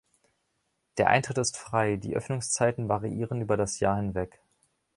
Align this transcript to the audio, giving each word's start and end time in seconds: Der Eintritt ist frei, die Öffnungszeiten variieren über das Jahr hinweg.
Der 0.97 1.09
Eintritt 1.09 1.37
ist 1.37 1.57
frei, 1.57 1.95
die 1.95 2.15
Öffnungszeiten 2.15 2.89
variieren 2.89 3.39
über 3.39 3.55
das 3.55 3.79
Jahr 3.79 3.97
hinweg. 3.97 4.41